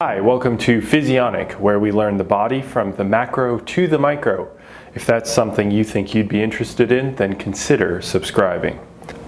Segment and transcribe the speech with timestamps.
[0.00, 4.48] Hi, welcome to Physionic, where we learn the body from the macro to the micro.
[4.94, 8.78] If that's something you think you'd be interested in, then consider subscribing.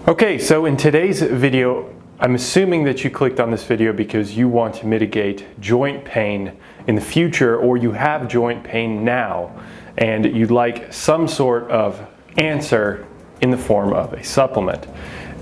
[0.06, 4.48] Okay, so in today's video, I'm assuming that you clicked on this video because you
[4.48, 6.56] want to mitigate joint pain
[6.86, 9.50] in the future or you have joint pain now
[9.98, 12.00] and you'd like some sort of
[12.38, 13.08] answer
[13.40, 14.86] in the form of a supplement.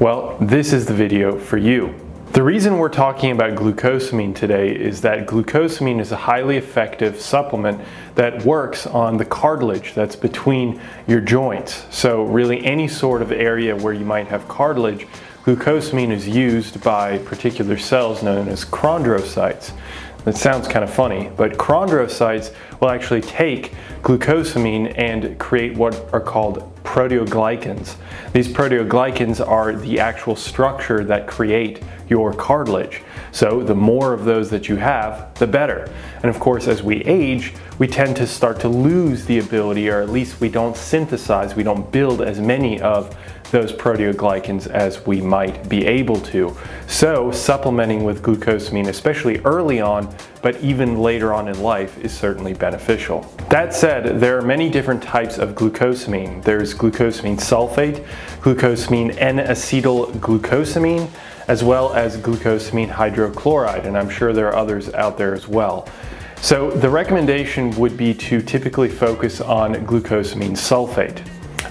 [0.00, 2.07] Well, this is the video for you.
[2.32, 7.80] The reason we're talking about glucosamine today is that glucosamine is a highly effective supplement
[8.16, 11.86] that works on the cartilage that's between your joints.
[11.90, 15.06] So really any sort of area where you might have cartilage,
[15.44, 19.72] glucosamine is used by particular cells known as chondrocytes.
[20.24, 26.20] That sounds kind of funny, but chondrocytes will actually take glucosamine and create what are
[26.20, 27.96] called proteoglycans.
[28.32, 33.02] These proteoglycans are the actual structure that create your cartilage.
[33.30, 35.92] So the more of those that you have, the better.
[36.22, 40.00] And of course, as we age, we tend to start to lose the ability, or
[40.00, 43.14] at least we don't synthesize, we don't build as many of
[43.50, 46.56] those proteoglycans as we might be able to.
[46.86, 52.54] So supplementing with glucosamine, especially early on, but even later on in life is certainly
[52.54, 53.22] beneficial.
[53.50, 56.42] That said, there are many different types of glucosamine.
[56.42, 58.04] There's glucosamine sulfate,
[58.40, 61.10] glucosamine N-acetyl-glucosamine,
[61.48, 65.88] as well as glucosamine hydrochloride, and I'm sure there are others out there as well.
[66.42, 71.26] So the recommendation would be to typically focus on glucosamine sulfate.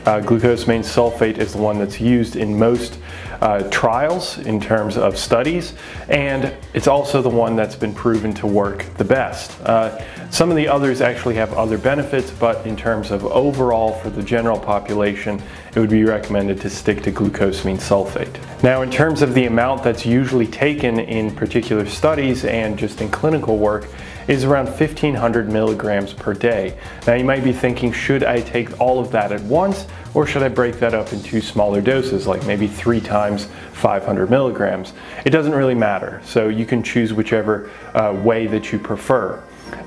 [0.07, 2.97] Uh, glucosamine sulfate is the one that's used in most
[3.41, 5.73] uh, trials in terms of studies,
[6.09, 9.59] and it's also the one that's been proven to work the best.
[9.61, 14.09] Uh, some of the others actually have other benefits, but in terms of overall for
[14.09, 15.41] the general population,
[15.73, 18.37] it would be recommended to stick to glucosamine sulfate.
[18.63, 23.09] Now, in terms of the amount that's usually taken in particular studies and just in
[23.09, 23.87] clinical work,
[24.27, 26.77] is around 1500 milligrams per day.
[27.05, 30.41] Now you might be thinking, should I take all of that at once or should
[30.41, 34.93] I break that up into smaller doses, like maybe three times 500 milligrams?
[35.25, 39.39] It doesn't really matter, so you can choose whichever uh, way that you prefer.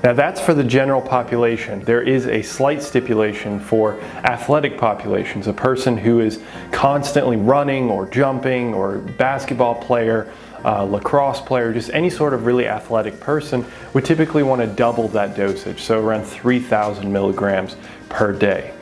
[0.05, 1.81] Now that's for the general population.
[1.81, 6.41] There is a slight stipulation for athletic populations, a person who is
[6.71, 10.31] constantly running or jumping or basketball player,
[10.63, 15.09] uh, lacrosse player, just any sort of really athletic person would typically want to double
[15.09, 17.75] that dosage, so around 3,000 milligrams
[18.07, 18.73] per day.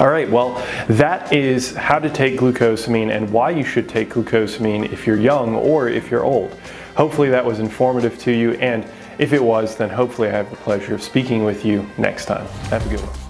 [0.00, 0.54] All right, well,
[0.88, 5.54] that is how to take glucosamine and why you should take glucosamine if you're young
[5.54, 6.58] or if you're old.
[6.96, 10.56] Hopefully that was informative to you, and if it was, then hopefully I have the
[10.56, 12.46] pleasure of speaking with you next time.
[12.70, 13.29] Have a good one.